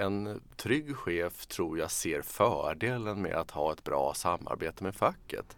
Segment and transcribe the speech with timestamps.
[0.00, 5.56] en trygg chef tror jag ser fördelen med att ha ett bra samarbete med facket.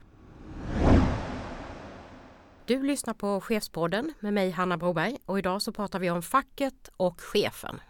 [2.67, 6.91] Du lyssnar på Chefspodden med mig Hanna Broberg och idag så pratar vi om facket
[6.97, 7.81] och chefen.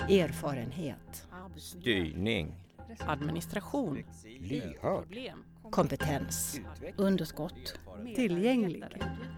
[0.00, 1.28] Erfarenhet.
[1.56, 2.54] Styrning.
[3.00, 4.04] Administration.
[4.40, 5.34] Lyhörd.
[5.70, 6.60] Kompetens.
[6.96, 7.80] Underskott.
[8.14, 8.84] Tillgänglig.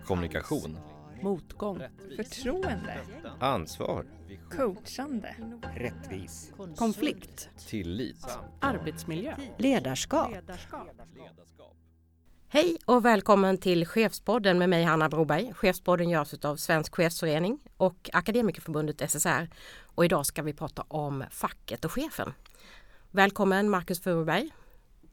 [0.04, 0.78] Kommunikation.
[1.22, 1.82] Motgång.
[2.16, 3.00] Förtroende.
[3.40, 4.06] Ansvar.
[4.50, 5.36] Coachande.
[5.76, 6.52] Rättvis.
[6.76, 7.48] Konflikt.
[7.68, 8.26] Tillit.
[8.60, 9.36] Arbetsmiljö.
[9.58, 10.30] Ledarskap.
[12.48, 15.52] Hej och välkommen till Chefspodden med mig Hanna Broberg.
[15.54, 19.48] Chefspodden görs av Svensk Chefsförening och Akademikerförbundet SSR.
[19.94, 22.32] Och idag ska vi prata om facket och chefen.
[23.10, 24.50] Välkommen Marcus Furuberg.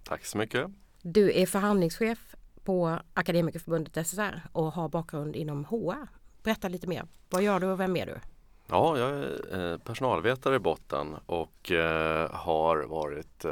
[0.04, 0.68] Tack så mycket.
[1.02, 6.08] Du är förhandlingschef på Akademikerförbundet SSR och har bakgrund inom HR.
[6.44, 7.05] Berätta lite mer.
[7.30, 8.20] Vad gör du och vem är du?
[8.67, 13.51] Ja, jag är eh, personalvetare i botten och eh, har varit eh,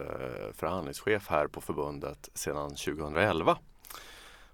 [0.53, 3.58] förhandlingschef här på förbundet sedan 2011.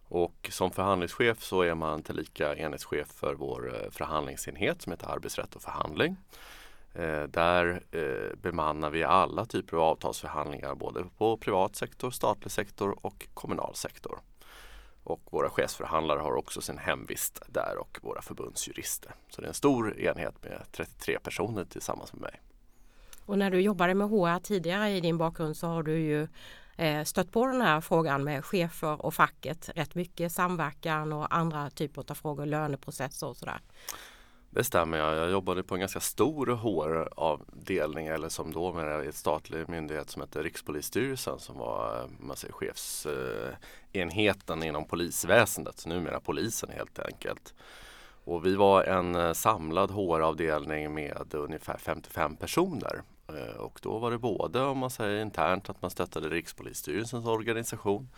[0.10, 5.62] Och som förhandlingschef så är man tillika enhetschef för vår förhandlingsenhet som heter arbetsrätt och
[5.62, 6.18] förhandling.
[7.28, 7.84] Där
[8.42, 14.20] bemannar vi alla typer av avtalsförhandlingar både på privat sektor, statlig sektor och kommunal sektor.
[15.08, 19.12] Och våra chefsförhandlare har också sin hemvist där och våra förbundsjurister.
[19.30, 22.42] Så det är en stor enhet med 33 personer tillsammans med mig.
[23.26, 26.28] Och när du jobbade med HR tidigare i din bakgrund så har du ju
[26.76, 31.70] eh, stött på den här frågan med chefer och facket rätt mycket samverkan och andra
[31.70, 33.60] typer av frågor, löneprocesser och sådär.
[34.50, 34.98] Det stämmer.
[34.98, 40.10] Jag, jag jobbade på en ganska stor HR-avdelning eller som då med en statlig myndighet
[40.10, 47.00] som heter Rikspolisstyrelsen som var eh, man säger, chefsenheten inom polisväsendet, så numera polisen helt
[47.00, 47.54] enkelt.
[48.24, 53.02] Och vi var en eh, samlad HR-avdelning med ungefär 55 personer.
[53.28, 58.10] Eh, och då var det både om man säger internt att man stöttade Rikspolisstyrelsens organisation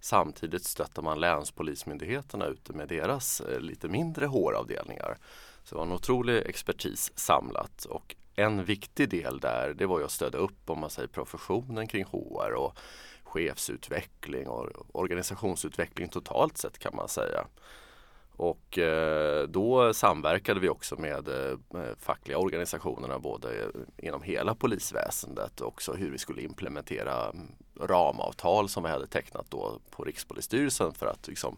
[0.00, 5.18] Samtidigt stöttar man länspolismyndigheterna ute med deras lite mindre HR-avdelningar.
[5.66, 10.04] Så det var en otrolig expertis samlat och en viktig del där det var ju
[10.04, 12.78] att stödja upp om man säger professionen kring HR och
[13.22, 17.46] chefsutveckling och organisationsutveckling totalt sett kan man säga.
[18.36, 21.58] Och eh, då samverkade vi också med eh,
[21.98, 28.82] fackliga organisationerna både inom hela polisväsendet och också hur vi skulle implementera mm, ramavtal som
[28.82, 31.56] vi hade tecknat då på Rikspolisstyrelsen för att liksom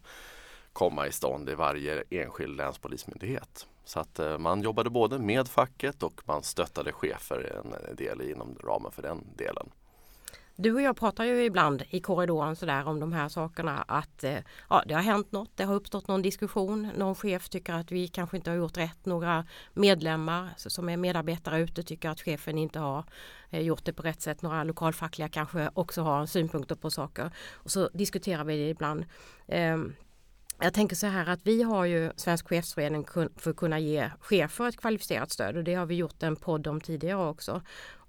[0.72, 3.66] komma i stånd i varje enskild länspolismyndighet.
[3.88, 8.30] Så att eh, man jobbade både med facket och man stöttade chefer en eh, del
[8.30, 9.70] inom ramen för den delen.
[10.56, 14.38] Du och jag pratar ju ibland i korridoren sådär om de här sakerna att eh,
[14.70, 18.08] ja, det har hänt något, det har uppstått någon diskussion, någon chef tycker att vi
[18.08, 22.78] kanske inte har gjort rätt, några medlemmar som är medarbetare ute tycker att chefen inte
[22.78, 23.04] har
[23.50, 27.88] gjort det på rätt sätt, några lokalfackliga kanske också har synpunkter på saker och så
[27.88, 29.04] diskuterar vi det ibland.
[29.46, 29.94] Ehm,
[30.60, 34.68] jag tänker så här att vi har ju Svensk chefsförening för att kunna ge chefer
[34.68, 37.62] ett kvalificerat stöd och det har vi gjort en podd om tidigare också.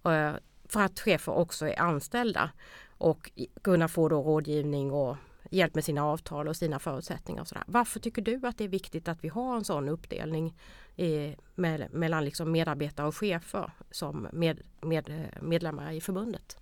[0.06, 0.34] Eh,
[0.70, 2.52] för att chefer också är anställda
[2.98, 3.32] och
[3.64, 5.18] kunna få då rådgivning och
[5.52, 7.42] hjälp med sina avtal och sina förutsättningar.
[7.42, 7.64] Och sådär.
[7.68, 10.58] Varför tycker du att det är viktigt att vi har en sån uppdelning
[10.96, 16.58] i, med, mellan liksom medarbetare och chefer som med, med, medlemmar i förbundet?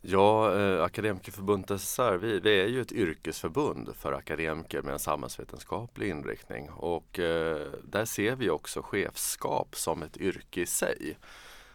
[0.00, 6.08] Ja, eh, Akademikerförbundet SSR, vi, vi, är ju ett yrkesförbund för akademiker med en samhällsvetenskaplig
[6.08, 11.18] inriktning och eh, där ser vi också chefskap som ett yrke i sig.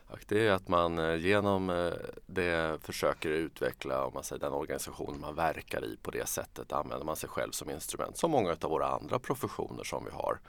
[0.07, 1.93] Och det är att man eh, genom eh,
[2.25, 7.05] det försöker utveckla om man säger, den organisation man verkar i på det sättet använder
[7.05, 10.39] man sig själv som instrument som många av våra andra professioner som vi har.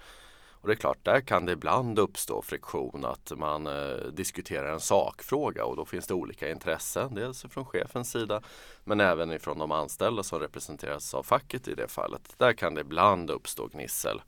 [0.64, 4.80] Och det är klart, där kan det ibland uppstå friktion att man eh, diskuterar en
[4.80, 7.14] sakfråga och då finns det olika intressen.
[7.14, 8.42] Dels från chefens sida
[8.84, 12.34] men även ifrån de anställda som representeras av facket i det fallet.
[12.38, 14.22] Där kan det ibland uppstå gnissel.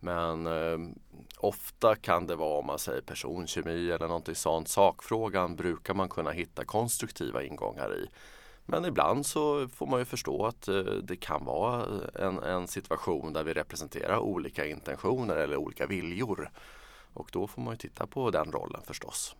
[0.00, 0.78] Men eh,
[1.38, 4.68] ofta kan det vara om man säger personkemi eller någonting sånt.
[4.68, 8.08] Sakfrågan brukar man kunna hitta konstruktiva ingångar i.
[8.70, 13.32] Men ibland så får man ju förstå att eh, det kan vara en, en situation
[13.32, 16.50] där vi representerar olika intentioner eller olika viljor.
[17.14, 19.36] Och då får man ju titta på den rollen förstås.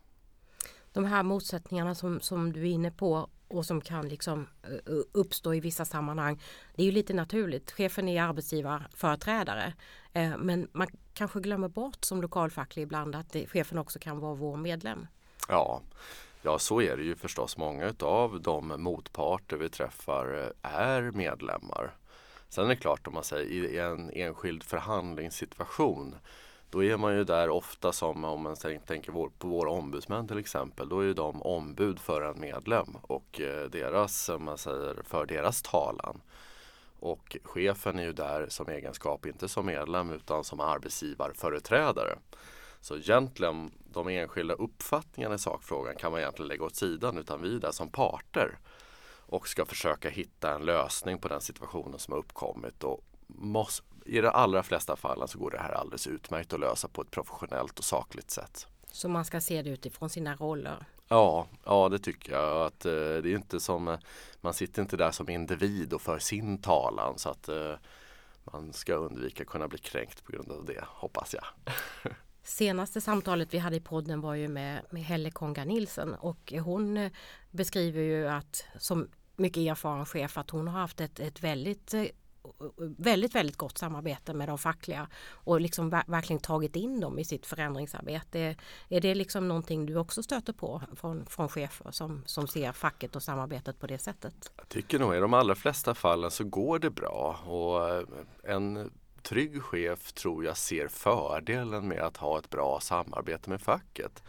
[0.92, 5.54] De här motsättningarna som, som du är inne på och som kan liksom eh, uppstå
[5.54, 6.42] i vissa sammanhang.
[6.76, 7.70] Det är ju lite naturligt.
[7.70, 9.72] Chefen är arbetsgivarföreträdare.
[10.12, 14.56] Eh, men man kanske glömmer bort som lokalfacklig ibland att chefen också kan vara vår
[14.56, 15.06] medlem.
[15.48, 15.82] Ja,
[16.42, 17.56] Ja, så är det ju förstås.
[17.56, 21.94] Många av de motparter vi träffar eh, är medlemmar.
[22.48, 26.14] Sen är det klart om man säger i en enskild förhandlingssituation
[26.70, 28.56] Då är man ju där ofta som om man
[28.86, 30.88] tänker på våra ombudsmän till exempel.
[30.88, 35.62] Då är de ombud för en medlem och eh, deras, om man säger, för deras
[35.62, 36.20] talan.
[37.00, 42.18] Och chefen är ju där som egenskap, inte som medlem utan som arbetsgivarföreträdare.
[42.80, 47.56] Så egentligen de enskilda uppfattningarna i sakfrågan kan man egentligen lägga åt sidan utan vi
[47.56, 48.58] är där som parter
[49.28, 52.84] och ska försöka hitta en lösning på den situationen som har uppkommit.
[52.84, 56.88] Och måste, I de allra flesta fallen så går det här alldeles utmärkt att lösa
[56.88, 58.66] på ett professionellt och sakligt sätt.
[58.92, 60.86] Så man ska se det utifrån sina roller?
[61.08, 62.66] Ja, ja det tycker jag.
[62.66, 63.98] Att, eh, det är inte som, eh,
[64.40, 67.74] man sitter inte där som individ och för sin talan så att eh,
[68.44, 71.44] man ska undvika att kunna bli kränkt på grund av det, hoppas jag.
[72.48, 76.96] Senaste samtalet vi hade i podden var ju med, med Helle Konga Nilsen och hon
[76.96, 77.12] eh,
[77.50, 82.04] beskriver ju att som mycket erfaren chef att hon har haft ett, ett väldigt eh,
[82.98, 87.46] väldigt, väldigt gott samarbete med de fackliga och liksom verkligen tagit in dem i sitt
[87.46, 88.56] förändringsarbete.
[88.88, 93.16] Är det liksom någonting du också stöter på från, från chefer som, som ser facket
[93.16, 94.52] och samarbetet på det sättet?
[94.56, 98.04] Jag tycker nog i de allra flesta fallen så går det bra och eh,
[98.54, 98.90] en
[99.22, 104.22] trygg chef tror jag ser fördelen med att ha ett bra samarbete med facket.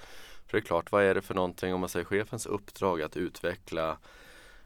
[0.45, 3.17] För det är klart, vad är det för någonting om man säger chefens uppdrag att
[3.17, 3.97] utveckla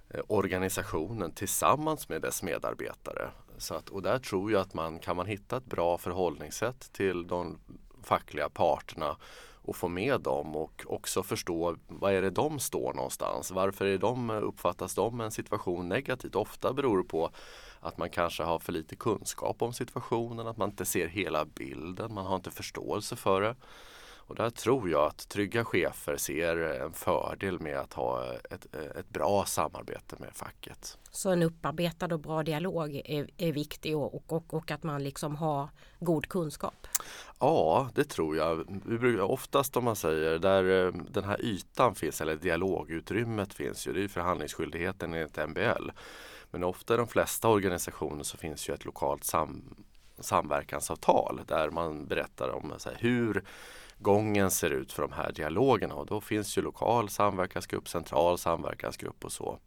[0.10, 3.30] eh, organisationen tillsammans med dess medarbetare.
[3.58, 7.28] Så att, och där tror jag att man kan man hitta ett bra förhållningssätt till
[7.28, 7.60] de
[8.04, 9.18] fackliga parterna
[9.64, 13.52] och få med dem och också förstå vad är det de står någonstans.
[13.52, 16.36] Varför är de, uppfattas de en situation negativt?
[16.36, 17.31] Ofta beror det på
[17.84, 22.14] att man kanske har för lite kunskap om situationen, att man inte ser hela bilden,
[22.14, 23.56] man har inte förståelse för det.
[24.28, 29.10] Och där tror jag att trygga chefer ser en fördel med att ha ett, ett
[29.10, 30.98] bra samarbete med facket.
[31.12, 35.36] Så en upparbetad och bra dialog är, är viktig och, och, och, att man liksom
[35.36, 35.70] har
[36.00, 36.88] god kunskap?
[37.40, 38.82] Ja, det tror jag.
[38.86, 43.88] Vi brukar, oftast om man säger där eh, den här ytan finns eller dialogutrymmet finns
[43.88, 45.90] ju, det är förhandlingsskyldigheten enligt MBL.
[46.54, 49.76] Men ofta i de flesta organisationer så finns ju ett lokalt sam
[50.20, 53.44] samverkansavtal där man berättar om här, hur
[53.98, 59.26] gången ser ut för de här dialogerna och då finns ju lokal samverkansgrupp, central samverkansgrupp
[59.26, 59.60] och så.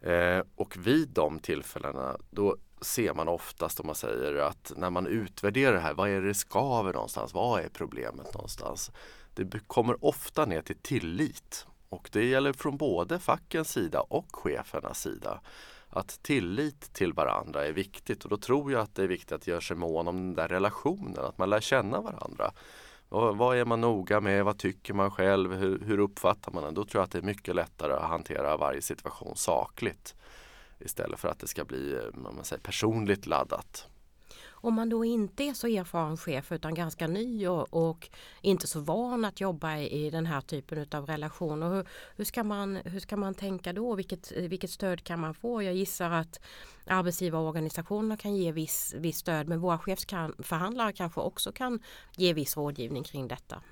[0.00, 5.06] Eh, och vid de tillfällena då ser man oftast om man säger att när man
[5.06, 7.34] utvärderar det här, vad är det skaver någonstans?
[7.34, 8.90] Vad är problemet någonstans?
[9.34, 15.00] Det kommer ofta ner till tillit och det gäller från både fackens sida och chefernas
[15.00, 15.40] sida
[15.96, 19.46] att tillit till varandra är viktigt och då tror jag att det är viktigt att
[19.46, 22.52] göra sig mån om den där relationen, att man lär känna varandra.
[23.08, 24.44] Och vad är man noga med?
[24.44, 25.54] Vad tycker man själv?
[25.54, 26.74] Hur, hur uppfattar man den?
[26.74, 30.14] Då tror jag att det är mycket lättare att hantera varje situation sakligt
[30.78, 33.88] istället för att det ska bli eh, man säger, personligt laddat.
[34.60, 38.08] Om man då inte är så erfaren chef utan ganska ny och, och
[38.40, 41.70] inte så van att jobba i, i den här typen av relationer.
[41.70, 43.94] Hur, hur, ska man, hur ska man tänka då?
[43.94, 45.62] Vilket, vilket stöd kan man få?
[45.62, 46.40] Jag gissar att
[46.86, 51.80] arbetsgivarorganisationerna kan ge viss, viss stöd men våra chefsförhandlare kanske också kan
[52.16, 53.62] ge viss rådgivning kring detta.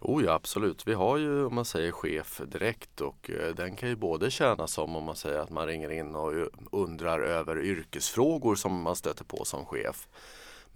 [0.00, 0.86] Oh ja, absolut.
[0.86, 4.66] Vi har ju om man säger chef direkt och eh, den kan ju både tjäna
[4.66, 6.32] som om man säger att man ringer in och
[6.72, 10.08] undrar över yrkesfrågor som man stöter på som chef.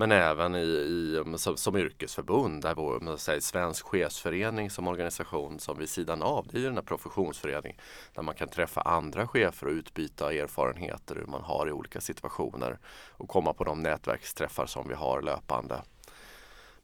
[0.00, 5.58] Men även i, i som, som, yrkesförbund, där vår man säger, Svensk chefsförening som organisation
[5.58, 7.79] som vid sidan av, det är ju den här professionsföreningen
[8.15, 12.79] där man kan träffa andra chefer och utbyta erfarenheter hur man har i olika situationer
[13.10, 15.82] och komma på de nätverksträffar som vi har löpande.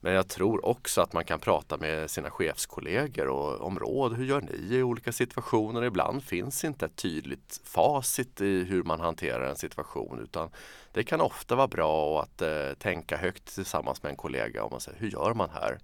[0.05, 4.17] Men jag tror också att man kan prata med sina chefskollegor och, om råd.
[4.17, 5.85] Hur gör ni i olika situationer?
[5.85, 10.51] Ibland finns inte ett tydligt facit i hur man hanterar en situation utan
[10.93, 14.81] det kan ofta vara bra att eh, tänka högt tillsammans med en kollega om man
[14.81, 15.79] säger hur gör man här?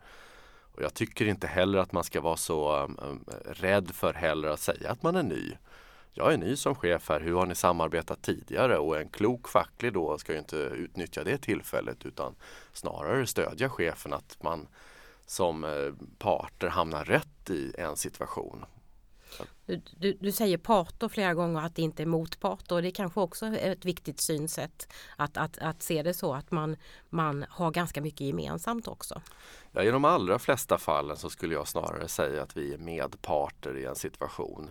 [0.74, 4.60] Och jag tycker inte heller att man ska vara så um, rädd för heller att
[4.60, 5.56] säga att man är ny
[6.12, 8.78] jag är ny som chef här, hur har ni samarbetat tidigare?
[8.78, 12.34] Och en klok facklig då ska ju inte utnyttja det tillfället utan
[12.72, 14.68] snarare stödja chefen att man
[15.26, 18.64] som eh, parter hamnar rätt i en situation.
[19.66, 22.92] Du, du, du, säger parter flera gånger att det inte är motparter och det är
[22.92, 26.76] kanske också är ett viktigt synsätt att, att, att se det så att man,
[27.08, 29.22] man har ganska mycket gemensamt också.
[29.72, 33.76] Ja, I de allra flesta fallen så skulle jag snarare säga att vi är medparter
[33.76, 34.70] i en situation.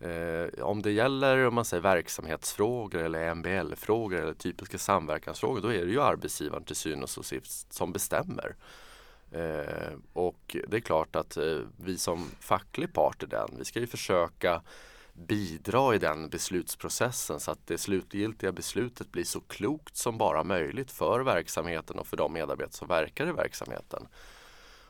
[0.00, 5.84] Eh, om det gäller om man säger verksamhetsfrågor eller MBL-frågor eller typiska samverkansfrågor då är
[5.84, 8.56] det ju arbetsgivaren till syvende och sist som bestämmer.
[9.32, 13.80] Eh, och det är klart att eh, vi som facklig part i den, vi ska
[13.80, 14.62] ju försöka
[15.12, 20.90] bidra i den beslutsprocessen så att det slutgiltiga beslutet blir så klokt som bara möjligt
[20.90, 24.08] för verksamheten och för de medarbetare som verkar i verksamheten.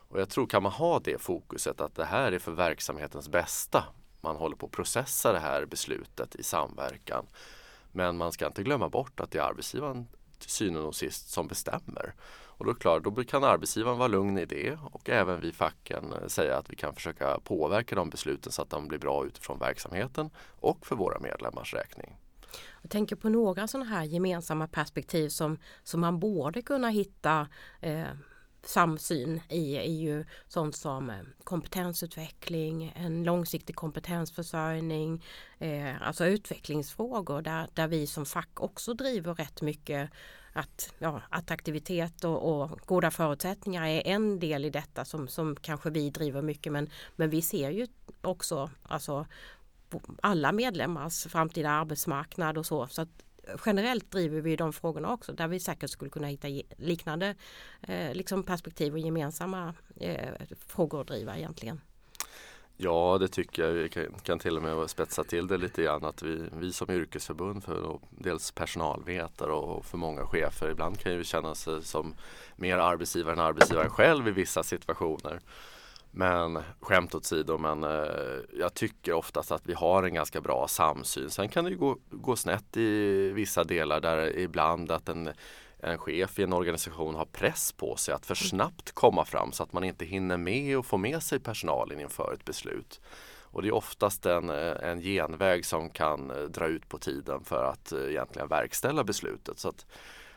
[0.07, 3.83] Och jag tror kan man ha det fokuset att det här är för verksamhetens bästa.
[4.25, 7.25] Man håller på att processa det här beslutet i samverkan.
[7.91, 10.07] Men man ska inte glömma bort att det är arbetsgivaren
[10.39, 12.13] till syvende och sist som bestämmer.
[12.57, 16.13] Och då, är klart, då kan arbetsgivaren vara lugn i det och även vi facken
[16.13, 19.59] eh, säga att vi kan försöka påverka de besluten så att de blir bra utifrån
[19.59, 20.29] verksamheten
[20.59, 22.17] och för våra medlemmars räkning.
[22.81, 27.47] Jag tänker på några sådana här gemensamma perspektiv som, som man borde kunna hitta
[27.81, 28.05] eh,
[28.67, 35.23] samsyn i är ju sånt som eh, kompetensutveckling, en långsiktig kompetensförsörjning,
[35.59, 40.09] eh, alltså utvecklingsfrågor där, där vi som fack också driver rätt mycket
[40.53, 45.89] att ja, attraktivitet och, och, goda förutsättningar är en del i detta som, som kanske
[45.89, 47.87] vi driver mycket men, men vi ser ju
[48.21, 49.25] också alltså,
[50.21, 52.87] alla medlemmars framtida arbetsmarknad och så.
[52.87, 53.23] så att
[53.65, 56.47] generellt driver vi de frågorna också där vi säkert skulle kunna hitta
[56.77, 57.35] liknande
[57.81, 60.29] eh, liksom perspektiv och gemensamma eh,
[60.67, 61.81] frågor att driva egentligen.
[62.77, 63.71] Ja, det tycker jag.
[63.71, 66.91] Vi kan, kan till och med spetsa till det lite grann att vi, vi som
[66.91, 72.15] yrkesförbund för dels personalvetare och för många chefer ibland kan ju känna sig som
[72.55, 75.41] mer arbetsgivare än arbetsgivaren själv i vissa situationer.
[76.17, 81.29] Men skämt åsido, men eh, jag tycker oftast att vi har en ganska bra samsyn.
[81.29, 85.29] Sen kan det ju gå, gå snett i vissa delar där ibland att en,
[85.79, 89.63] en chef i en organisation har press på sig att för snabbt komma fram så
[89.63, 93.01] att man inte hinner med och få med sig personalen inför ett beslut.
[93.55, 97.43] Och det är oftast en, eh, en genväg som kan eh, dra ut på tiden
[97.43, 99.59] för att eh, egentligen verkställa beslutet.
[99.59, 99.85] Så att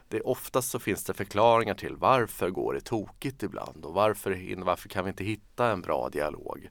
[0.09, 4.89] det oftast så finns det förklaringar till varför går det tokigt ibland och varför, varför
[4.89, 6.69] kan vi inte hitta en bra dialog.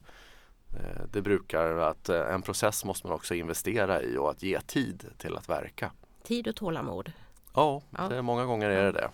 [0.74, 4.60] Eh, det brukar att eh, en process måste man också investera i och att ge
[4.60, 5.92] tid till att verka.
[6.22, 7.12] Tid och tålamod.
[7.54, 8.22] Ja, ja.
[8.22, 9.10] många gånger är det det.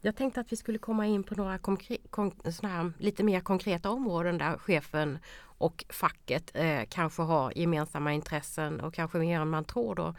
[0.00, 4.58] Jag tänkte att vi skulle komma in på några här, lite mer konkreta områden där
[4.58, 5.18] chefen
[5.60, 10.14] och facket eh, kanske har gemensamma intressen och kanske mer än man tror då.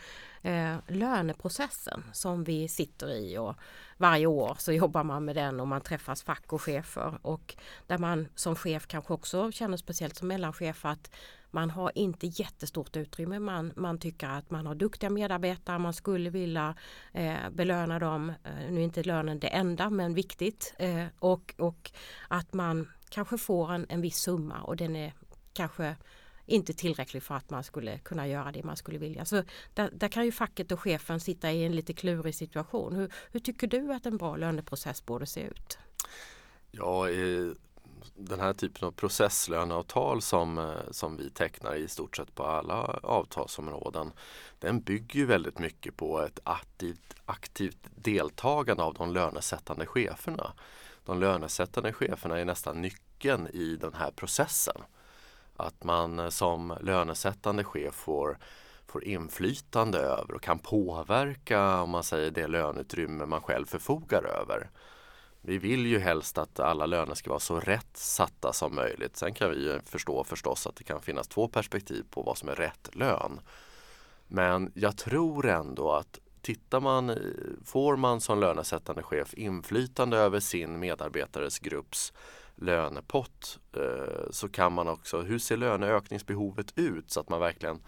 [0.49, 3.55] Eh, löneprocessen som vi sitter i och
[3.97, 7.55] varje år så jobbar man med den och man träffas fack och chefer och
[7.87, 11.11] där man som chef kanske också känner speciellt som mellanchef att
[11.51, 13.39] man har inte jättestort utrymme.
[13.39, 16.75] Man, man tycker att man har duktiga medarbetare, man skulle vilja
[17.13, 18.29] eh, belöna dem.
[18.29, 20.73] Eh, nu är inte lönen det enda men viktigt.
[20.77, 21.91] Eh, och, och
[22.27, 25.13] att man kanske får en, en viss summa och den är
[25.53, 25.95] kanske
[26.45, 29.25] inte tillräcklig för att man skulle kunna göra det man skulle vilja.
[29.25, 29.43] Så
[29.73, 32.95] där, där, kan ju facket och chefen sitta i en lite klurig situation.
[32.95, 35.77] Hur, hur tycker du att en bra löneprocess borde se ut?
[36.71, 37.51] Ja, eh,
[38.15, 42.75] den här typen av processlöneavtal som, eh, som vi tecknar i stort sett på alla
[43.03, 44.11] avtalsområden
[44.59, 50.53] den bygger ju väldigt mycket på ett aktivt, aktivt deltagande av de lönesättande cheferna.
[51.05, 54.81] De lönesättande cheferna är nästan nyckeln i den här processen.
[55.55, 58.37] Att man eh, som lönesättande chef får,
[58.87, 64.69] får inflytande över och kan påverka om man säger det löneutrymme man själv förfogar över.
[65.41, 69.17] Vi vill ju helst att alla löner ska vara så rätt satta som möjligt.
[69.17, 72.55] Sen kan vi förstå förstås att det kan finnas två perspektiv på vad som är
[72.55, 73.39] rätt lön.
[74.27, 77.17] Men jag tror ändå att tittar man, eh,
[77.65, 82.13] får man som lönesättande chef inflytande över sin medarbetares grupps
[82.61, 87.81] lönepott eh, så kan man också, hur ser löneökningsbehovet ut så att man verkligen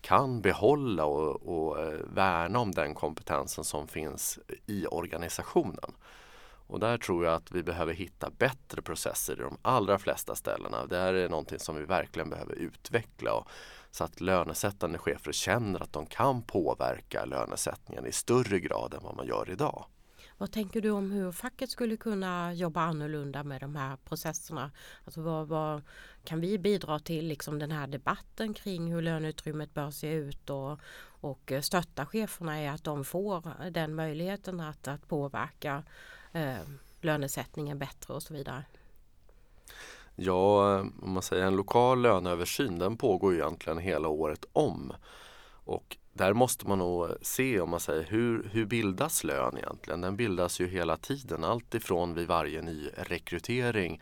[0.00, 5.92] kan behålla och, och eh, värna om den kompetensen som finns i organisationen.
[6.66, 10.86] Och där tror jag att vi behöver hitta bättre processer i de allra flesta ställena.
[10.86, 13.48] Det här är någonting som vi verkligen behöver utveckla och,
[13.90, 19.16] så att lönesättande chefer känner att de kan påverka lönesättningen i större grad än vad
[19.16, 19.84] man gör idag.
[20.42, 24.70] Vad tänker du om hur facket skulle kunna jobba annorlunda med de här processerna?
[25.04, 25.82] Alltså vad, vad
[26.24, 30.80] kan vi bidra till liksom den här debatten kring hur löneutrymmet bör se ut och,
[31.20, 35.82] och stötta cheferna i att de får den möjligheten att, att påverka
[36.32, 36.62] eh,
[37.00, 38.64] lönesättningen bättre och så vidare?
[40.16, 44.92] Ja, om man säger en lokal löneöversyn den pågår ju egentligen hela året om.
[45.64, 50.00] Och där måste man nog se om man säger hur, hur bildas lön egentligen?
[50.00, 54.00] Den bildas ju hela tiden, alltifrån vid varje ny rekrytering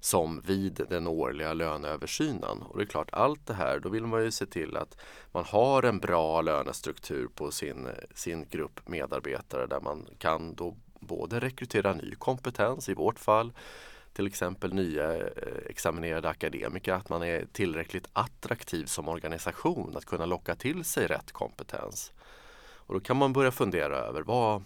[0.00, 2.62] som vid den årliga löneöversynen.
[2.62, 4.96] Och det är klart, allt det här, då vill man ju se till att
[5.32, 11.40] man har en bra lönestruktur på sin, sin grupp medarbetare där man kan då både
[11.40, 13.52] rekrytera ny kompetens, i vårt fall
[14.18, 15.26] till exempel nya eh,
[15.66, 21.32] examinerade akademiker, att man är tillräckligt attraktiv som organisation att kunna locka till sig rätt
[21.32, 22.12] kompetens.
[22.60, 24.64] Och då kan man börja fundera över vad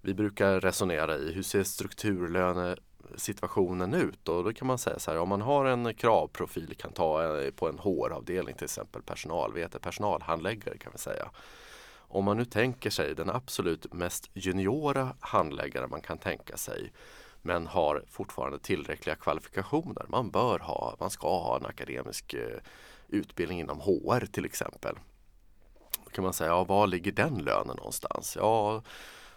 [0.00, 4.28] vi brukar resonera i, hur ser strukturlönesituationen ut?
[4.28, 7.50] Och då kan man säga så här, om man har en kravprofil, kan ta eh,
[7.50, 11.30] på en HR-avdelning till exempel, personalvetare, personalhandläggare kan vi säga.
[11.96, 16.92] Om man nu tänker sig den absolut mest juniora handläggare man kan tänka sig
[17.42, 20.06] men har fortfarande tillräckliga kvalifikationer.
[20.08, 22.58] Man bör ha, man ska ha en akademisk eh,
[23.08, 24.94] utbildning inom HR till exempel.
[26.04, 28.36] Då kan man säga, ja, var ligger den lönen någonstans?
[28.40, 28.82] Ja,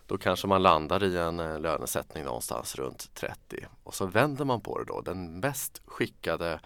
[0.05, 4.61] då kanske man landar i en eh, lönesättning någonstans runt 30 och så vänder man
[4.61, 5.01] på det då.
[5.01, 6.59] Den mest skickade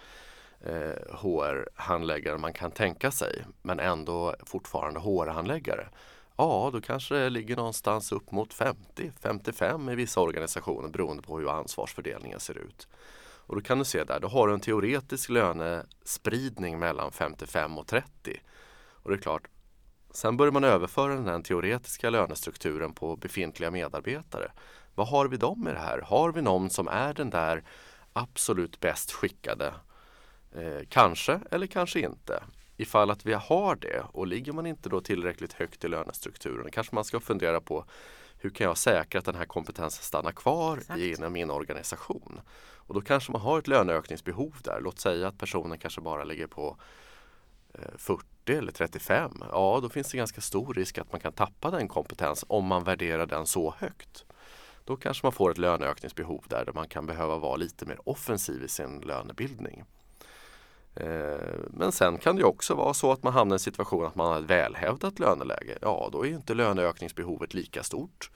[0.60, 5.88] eh, HR-handläggare man kan tänka sig men ändå fortfarande HR-handläggare.
[6.36, 11.50] Ja, då kanske det ligger någonstans upp mot 50-55 i vissa organisationer beroende på hur
[11.58, 12.88] ansvarsfördelningen ser ut.
[13.18, 17.86] Och då kan du se där, då har du en teoretisk lönespridning mellan 55 och
[17.86, 18.40] 30.
[19.02, 19.48] Och det är klart,
[20.10, 24.52] sen börjar man överföra den här teoretiska lönestrukturen på befintliga medarbetare.
[24.94, 25.98] Vad har vi dem i det här?
[25.98, 27.64] Har vi någon som är den där
[28.12, 29.74] absolut bäst skickade
[30.56, 32.42] Eh, kanske eller kanske inte.
[32.76, 36.94] Ifall att vi har det och ligger man inte då tillräckligt högt i lönestrukturen kanske
[36.94, 37.84] man ska fundera på
[38.38, 41.00] hur kan jag säkra att den här kompetensen stannar kvar Exakt.
[41.00, 42.40] inom min organisation?
[42.86, 44.80] Och då kanske man har ett löneökningsbehov där.
[44.80, 46.76] Låt säga att personen kanske bara ligger på
[47.74, 49.44] eh, 40 eller 35.
[49.50, 52.84] Ja, då finns det ganska stor risk att man kan tappa den kompetens om man
[52.84, 54.24] värderar den så högt.
[54.84, 58.62] Då kanske man får ett löneökningsbehov där, där man kan behöva vara lite mer offensiv
[58.62, 59.84] i sin lönebildning.
[60.96, 64.14] Eh, men sen kan det också vara så att man hamnar i en situation att
[64.14, 65.78] man har ett välhävdat löneläge.
[65.82, 68.30] Ja, då är inte löneökningsbehovet lika stort.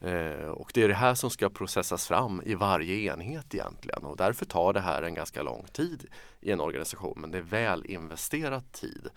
[0.00, 4.16] Eh, och det är det här som ska processas fram i varje enhet egentligen och
[4.16, 6.06] därför tar det här en ganska lång tid
[6.40, 9.08] i en organisation men det är väl investerad tid.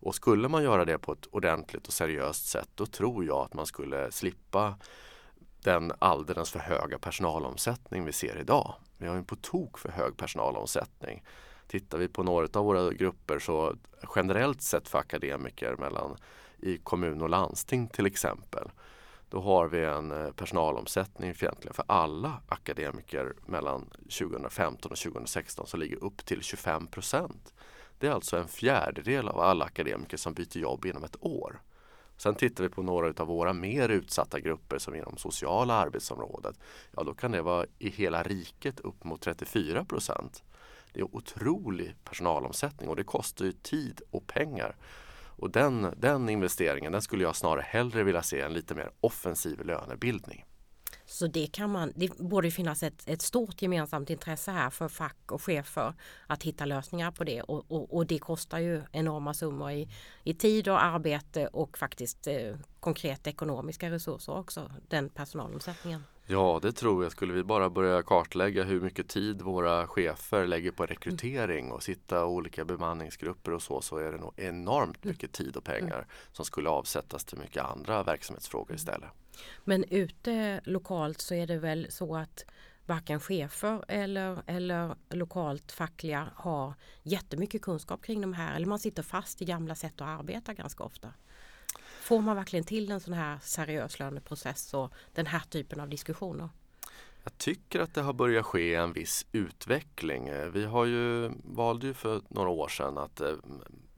[0.00, 3.54] Och skulle man göra det på ett ordentligt och seriöst sätt då tror jag att
[3.54, 4.74] man skulle slippa
[5.62, 8.74] den alldeles för höga personalomsättning vi ser idag.
[8.96, 11.22] Vi har en på tok för hög personalomsättning.
[11.68, 13.74] Tittar vi på några av våra grupper så
[14.16, 16.16] generellt sett för akademiker mellan
[16.58, 18.70] i kommun och landsting till exempel.
[19.28, 25.80] Då har vi en eh, personalomsättning egentligen för alla akademiker mellan 2015 och 2016 som
[25.80, 27.54] ligger upp till 25 procent.
[27.98, 31.60] Det är alltså en fjärdedel av alla akademiker som byter jobb inom ett år.
[32.16, 36.58] Sen tittar vi på några av våra mer utsatta grupper som inom sociala arbetsområdet.
[36.96, 40.42] Ja, då kan det vara i hela riket upp mot 34 procent.
[40.98, 44.76] Det är otrolig personalomsättning och det kostar ju tid och pengar.
[45.36, 49.64] Och den, den investeringen den skulle jag snarare hellre vilja se en lite mer offensiv
[49.64, 50.44] lönebildning.
[51.06, 55.32] Så det kan man, det borde finnas ett, ett stort gemensamt intresse här för fack
[55.32, 55.94] och chefer
[56.26, 59.88] att hitta lösningar på det och, och, och det kostar ju enorma summor i,
[60.24, 66.02] i tid och arbete och faktiskt eh, konkreta ekonomiska resurser också, den personalomsättningen.
[66.30, 67.12] Ja, det tror jag.
[67.12, 72.20] Skulle vi bara börja kartlägga hur mycket tid våra chefer lägger på rekrytering och sitta
[72.20, 76.44] i olika bemanningsgrupper och så, så är det nog enormt mycket tid och pengar som
[76.44, 79.08] skulle avsättas till mycket andra verksamhetsfrågor istället.
[79.64, 82.44] Men ute lokalt så är det väl så att
[82.86, 89.02] varken chefer eller, eller lokalt fackliga har jättemycket kunskap kring de här eller man sitter
[89.02, 91.08] fast i gamla sätt att arbeta ganska ofta.
[92.08, 96.48] Får man verkligen till en sån här seriös löneprocess och den här typen av diskussioner?
[97.24, 100.28] Jag tycker att det har börjat ske en viss utveckling.
[100.28, 103.34] Eh, vi har ju, valde ju för några år sedan att eh,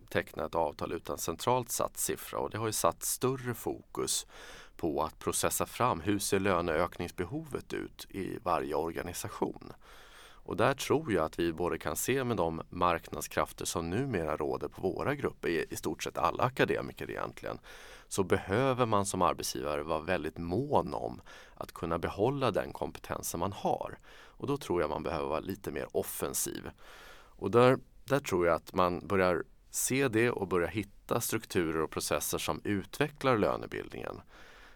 [0.08, 4.26] teckna ett avtal utan centralt satt siffra och det har ju satt större fokus
[4.76, 9.72] på att processa fram hur ser löneökningsbehovet ut i varje organisation.
[10.42, 14.68] Och där tror jag att vi både kan se med de marknadskrafter som numera råder
[14.68, 17.58] på våra grupper, i stort sett alla akademiker egentligen,
[18.10, 21.20] så behöver man som arbetsgivare vara väldigt mån om
[21.54, 23.98] att kunna behålla den kompetensen man har.
[24.10, 26.70] Och då tror jag man behöver vara lite mer offensiv.
[27.12, 31.90] Och där, där tror jag att man börjar se det och börja hitta strukturer och
[31.90, 34.20] processer som utvecklar lönebildningen.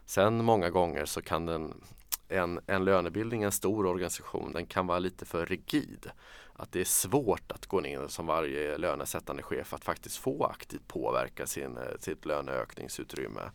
[0.06, 1.82] Sen många gånger så kan den,
[2.28, 6.10] en, en lönebildning i en stor organisation den kan vara lite för rigid.
[6.56, 10.88] Att det är svårt att gå in som varje lönesättande chef att faktiskt få aktivt
[10.88, 13.50] påverka sin, eh, sitt löneökningsutrymme.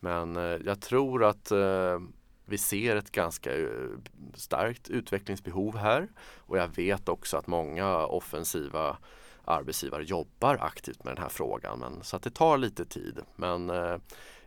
[0.00, 2.00] Men eh, jag tror att eh,
[2.44, 3.50] vi ser ett ganska
[4.34, 8.96] starkt utvecklingsbehov här och jag vet också att många offensiva
[9.44, 11.78] arbetsgivare jobbar aktivt med den här frågan.
[11.78, 13.20] Men, så att det tar lite tid.
[13.36, 13.70] Men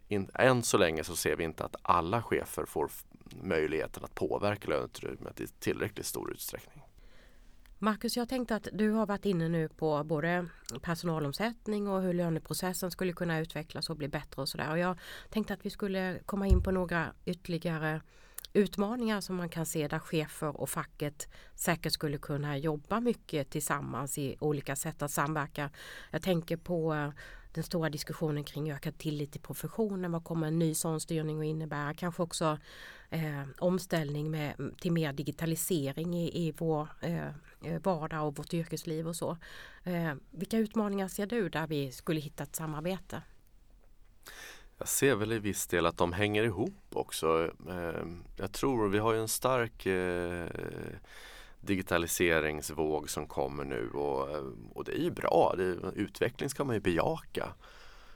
[0.08, 2.90] in, än så länge så ser vi inte att alla chefer får
[3.44, 6.81] möjligheten att påverka löneutrymmet i tillräckligt stor utsträckning.
[7.84, 10.46] Marcus, jag tänkte att du har varit inne nu på både
[10.82, 14.72] personalomsättning och hur löneprocessen skulle kunna utvecklas och bli bättre och sådär.
[14.72, 18.02] Och jag tänkte att vi skulle komma in på några ytterligare
[18.54, 24.18] utmaningar som man kan se där chefer och facket säkert skulle kunna jobba mycket tillsammans
[24.18, 25.70] i olika sätt att samverka.
[26.12, 27.12] Jag tänker på
[27.54, 30.12] den stora diskussionen kring ökad tillit till professionen.
[30.12, 31.94] Vad kommer en ny sån styrning att innebära?
[31.94, 32.58] Kanske också
[33.10, 37.28] eh, omställning med, till mer digitalisering i, i vår eh,
[37.64, 39.38] eh, vardag och vårt yrkesliv och så.
[39.84, 43.22] Eh, vilka utmaningar ser du där vi skulle hitta ett samarbete?
[44.78, 47.52] Jag ser väl i viss del att de hänger ihop också.
[47.70, 48.06] Eh,
[48.38, 50.48] jag tror vi har ju en stark eh,
[51.62, 54.44] digitaliseringsvåg som kommer nu och, eh,
[54.74, 55.54] och det är ju bra.
[55.58, 57.54] Det, utveckling ska man ju bejaka.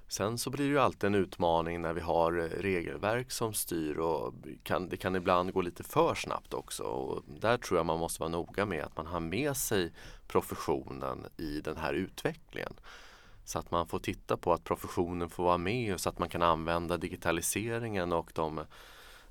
[0.07, 3.97] Sen så blir det ju alltid en utmaning när vi har eh, regelverk som styr
[3.97, 6.83] och kan, det kan ibland gå lite för snabbt också.
[6.83, 9.93] Och där tror jag man måste vara noga med att man har med sig
[10.27, 12.73] professionen i den här utvecklingen.
[13.45, 16.29] Så att man får titta på att professionen får vara med och så att man
[16.29, 18.61] kan använda digitaliseringen och de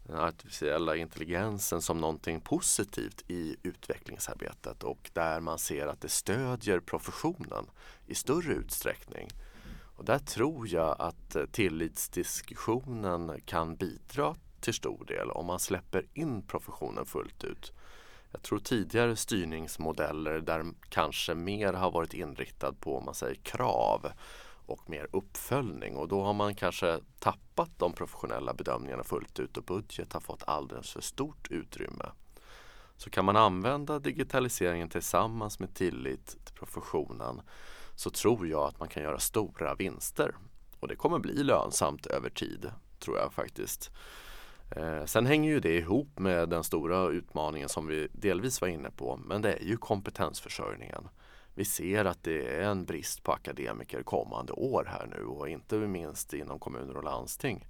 [0.07, 6.81] den artificiella intelligensen som någonting positivt i utvecklingsarbetet och där man ser att det stödjer
[6.81, 7.67] professionen
[8.07, 9.29] i större utsträckning.
[9.97, 16.43] Och där tror jag att tillitsdiskussionen kan bidra till stor del om man släpper in
[16.43, 17.73] professionen fullt ut.
[18.33, 24.13] Jag tror tidigare styrningsmodeller där kanske mer har varit inriktad på om man säger krav
[24.67, 29.65] och mer uppföljning och då har man kanske tappat de professionella bedömningarna fullt ut och
[29.65, 32.05] budget har fått alldeles för stort utrymme.
[32.97, 37.41] Så kan man använda digitaliseringen tillsammans med tillit till professionen
[37.95, 40.35] så tror jag att man kan göra stora vinster.
[40.81, 43.91] Och det kommer bli lönsamt över tid, tror jag faktiskt.
[44.71, 48.91] Eh, sen hänger ju det ihop med den stora utmaningen som vi delvis var inne
[48.91, 51.09] på, men det är ju kompetensförsörjningen.
[51.55, 55.77] Vi ser att det är en brist på akademiker kommande år här nu och inte
[55.77, 57.67] minst inom kommuner och landsting.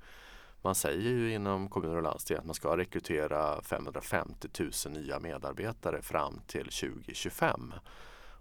[0.62, 6.02] Man säger ju inom kommuner och landsting att man ska rekrytera 550 000 nya medarbetare
[6.02, 7.74] fram till 2025.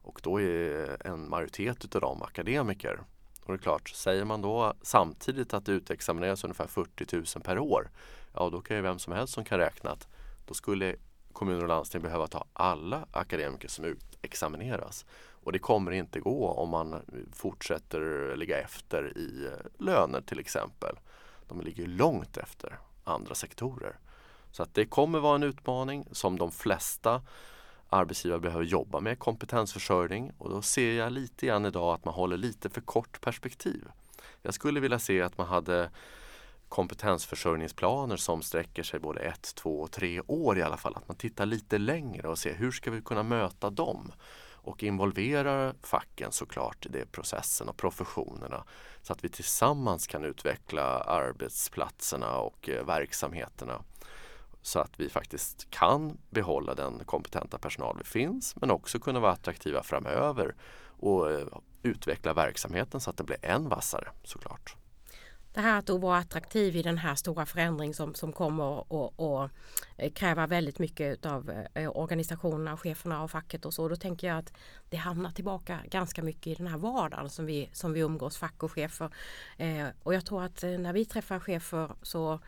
[0.03, 2.99] Och då är en majoritet av dem akademiker.
[3.43, 7.59] Och det är klart, säger man då samtidigt att det utexamineras ungefär 40 000 per
[7.59, 7.89] år,
[8.33, 10.07] ja då kan ju vem som helst som kan räkna att
[10.45, 10.95] då skulle
[11.33, 15.05] kommuner och landsting behöva ta alla akademiker som utexamineras.
[15.43, 17.01] Och det kommer inte gå om man
[17.33, 20.95] fortsätter ligga efter i löner till exempel.
[21.47, 23.99] De ligger långt efter andra sektorer.
[24.51, 27.21] Så att det kommer vara en utmaning som de flesta
[27.89, 32.37] arbetsgivare behöver jobba med kompetensförsörjning och då ser jag lite grann idag att man håller
[32.37, 33.87] lite för kort perspektiv.
[34.41, 35.89] Jag skulle vilja se att man hade
[36.69, 40.95] kompetensförsörjningsplaner som sträcker sig både ett, två och tre år i alla fall.
[40.95, 44.11] Att man tittar lite längre och ser hur ska vi kunna möta dem?
[44.63, 48.63] Och involverar facken såklart i det processen och professionerna
[49.01, 53.83] så att vi tillsammans kan utveckla arbetsplatserna och eh, verksamheterna
[54.61, 59.31] så att vi faktiskt kan behålla den kompetenta personal vi finns men också kunna vara
[59.31, 61.47] attraktiva framöver och eh,
[61.83, 64.75] utveckla verksamheten så att det blir än vassare såklart.
[65.53, 69.49] Det här att vara attraktiv i den här stora förändring som, som kommer och,
[69.97, 73.87] eh, kräva väldigt mycket av eh, organisationerna, cheferna och facket och så.
[73.87, 74.53] Då tänker jag att
[74.89, 78.63] det hamnar tillbaka ganska mycket i den här vardagen som vi, som vi umgås, fack
[78.63, 79.09] och chefer.
[79.57, 82.39] Eh, och jag tror att eh, när vi träffar chefer så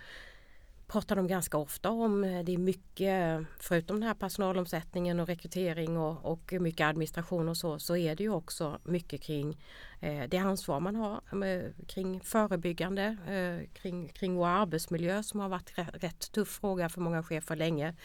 [0.88, 2.24] pratar de ganska ofta om.
[2.24, 7.58] Eh, det är mycket, förutom den här personalomsättningen och rekrytering och, och mycket administration och
[7.58, 9.64] så, så är det ju också mycket kring
[10.00, 15.40] eh, det ansvar man har eh, med, kring förebyggande, eh, kring, kring vår arbetsmiljö som
[15.40, 17.96] har varit rätt, rätt tuff fråga för många chefer länge.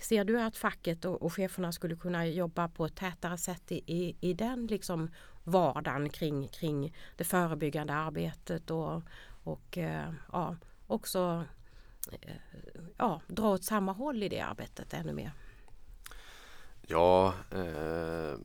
[0.00, 3.82] Ser du att facket och, och cheferna skulle kunna jobba på ett tätare sätt i,
[3.86, 5.10] i, i den liksom
[5.44, 9.02] vardagen kring, kring det förebyggande arbetet och,
[9.44, 11.44] och eh, ja, också
[12.12, 12.30] Eh,
[12.96, 15.32] ja, dra åt samma håll i det arbetet ännu mer?
[16.86, 18.38] Ja, eh,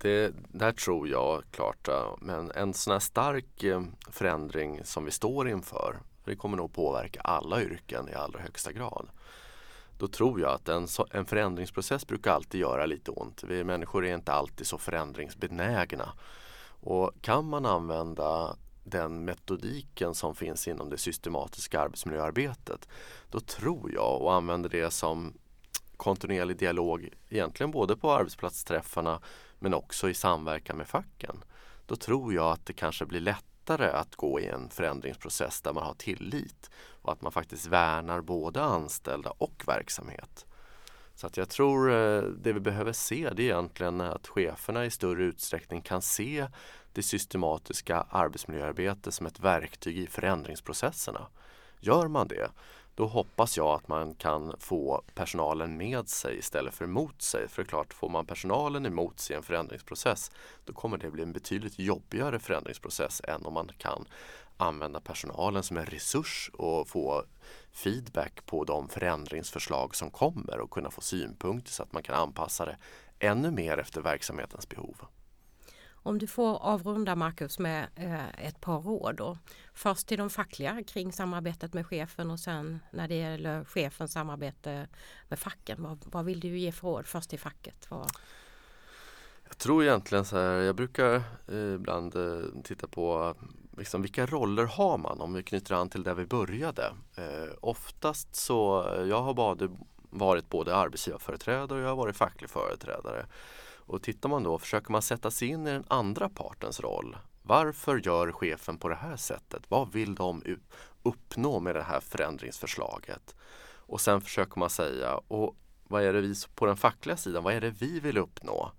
[0.00, 1.88] det där tror jag klart.
[2.20, 7.20] Men en sån här stark eh, förändring som vi står inför, det kommer nog påverka
[7.20, 9.08] alla yrken i allra högsta grad.
[9.98, 13.44] Då tror jag att en, en förändringsprocess brukar alltid göra lite ont.
[13.44, 16.12] Vi människor är inte alltid så förändringsbenägna.
[16.80, 22.88] Och kan man använda den metodiken som finns inom det systematiska arbetsmiljöarbetet.
[23.30, 25.34] Då tror jag och använder det som
[25.96, 29.20] kontinuerlig dialog egentligen både på arbetsplatsträffarna
[29.58, 31.44] men också i samverkan med facken.
[31.86, 35.82] Då tror jag att det kanske blir lättare att gå i en förändringsprocess där man
[35.82, 36.70] har tillit
[37.02, 40.46] och att man faktiskt värnar både anställda och verksamhet.
[41.14, 44.90] Så att jag tror eh, det vi behöver se det är egentligen att cheferna i
[44.90, 46.46] större utsträckning kan se
[46.94, 51.26] det systematiska arbetsmiljöarbetet som ett verktyg i förändringsprocesserna.
[51.80, 52.50] Gör man det,
[52.94, 57.48] då hoppas jag att man kan få personalen med sig istället för emot sig.
[57.48, 60.30] För klart, får man personalen emot sig i en förändringsprocess
[60.64, 64.06] då kommer det bli en betydligt jobbigare förändringsprocess än om man kan
[64.56, 67.24] använda personalen som en resurs och få
[67.72, 72.64] feedback på de förändringsförslag som kommer och kunna få synpunkter så att man kan anpassa
[72.64, 72.76] det
[73.18, 74.96] ännu mer efter verksamhetens behov.
[76.06, 79.38] Om du får avrunda Marcus med eh, ett par råd då.
[79.74, 84.88] Först till de fackliga kring samarbetet med chefen och sen när det gäller chefens samarbete
[85.28, 85.82] med facken.
[85.82, 87.06] Vad, vad vill du ge för råd?
[87.06, 87.90] Först till facket.
[87.90, 88.10] Vad...
[89.48, 91.14] Jag tror egentligen så här, jag brukar
[91.48, 93.34] eh, ibland eh, titta på
[93.78, 96.92] liksom, vilka roller har man om vi knyter an till där vi började.
[97.16, 99.68] Eh, oftast så, jag har både,
[100.10, 103.26] varit både arbetsgivarföreträdare och jag har varit facklig företrädare.
[103.86, 107.16] Och tittar man då, försöker man sätta sig in i den andra partens roll.
[107.42, 109.62] Varför gör chefen på det här sättet?
[109.68, 110.42] Vad vill de
[111.02, 113.34] uppnå med det här förändringsförslaget?
[113.86, 117.54] Och sen försöker man säga, och vad är det vi på den fackliga sidan, vad
[117.54, 118.72] är det vi vill uppnå?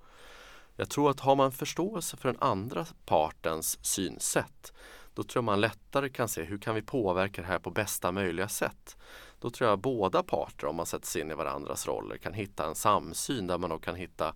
[0.76, 4.74] Jag tror att har man förståelse för den andra partens synsätt
[5.16, 8.12] då tror jag man lättare kan se hur kan vi påverka det här på bästa
[8.12, 8.98] möjliga sätt.
[9.40, 12.66] Då tror jag båda parter, om man sätter sig in i varandras roller, kan hitta
[12.66, 14.36] en samsyn där man då kan hitta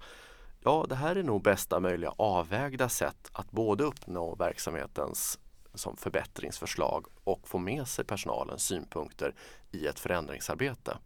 [0.63, 5.39] ja, det här är nog bästa möjliga avvägda sätt att både uppnå verksamhetens
[5.73, 9.35] som förbättringsförslag och få med sig personalens synpunkter
[9.71, 10.97] i ett förändringsarbete.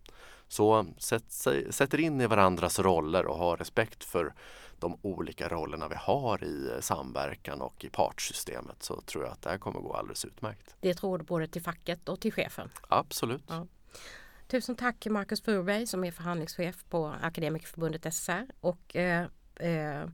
[0.48, 4.34] Så sätt, sig, sätt er in i varandras roller och ha respekt för
[4.80, 9.50] de olika rollerna vi har i samverkan och i partssystemet så tror jag att det
[9.50, 10.76] här kommer gå alldeles utmärkt.
[10.80, 12.70] Det är ett råd både till facket och till chefen?
[12.88, 13.44] Absolut.
[13.48, 13.68] Ja.
[14.48, 19.28] Tusen tack Marcus Furberg som är förhandlingschef på Akademikerförbundet SSR och eh,
[19.60, 20.06] eh,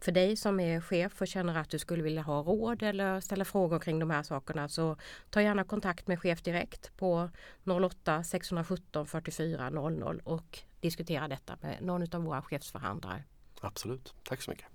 [0.00, 3.44] för dig som är chef och känner att du skulle vilja ha råd eller ställa
[3.44, 4.96] frågor kring de här sakerna så
[5.30, 7.30] ta gärna kontakt med chef direkt på
[7.64, 13.24] 08 617 44 00 och diskutera detta med någon av våra chefsförhandlare.
[13.60, 14.66] Absolut, tack så mycket.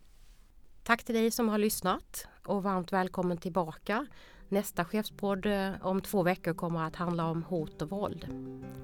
[0.83, 4.07] Tack till dig som har lyssnat och varmt välkommen tillbaka.
[4.49, 8.27] Nästa chefspodd eh, om två veckor kommer att handla om hot och våld.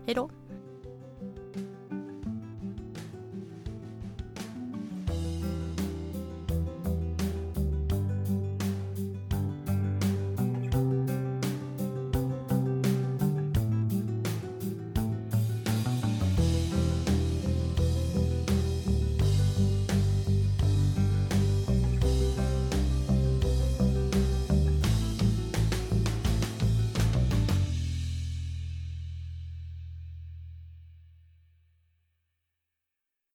[0.06, 0.32] Hej då!